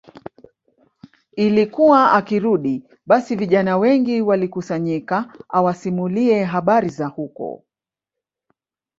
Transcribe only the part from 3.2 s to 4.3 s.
vijana wengi